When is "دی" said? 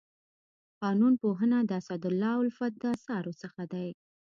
3.73-3.87